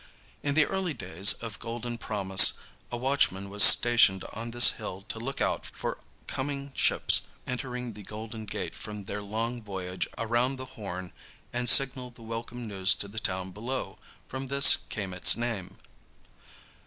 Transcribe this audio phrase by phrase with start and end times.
[0.41, 2.53] In the early days of golden promise
[2.91, 8.01] a watchman was stationed on this hill to look out for coming ships entering the
[8.01, 11.13] Golden Gate from their long voyage around the Horn
[11.53, 13.99] and signal the welcome news to the town below.
[14.27, 15.77] From this came its name.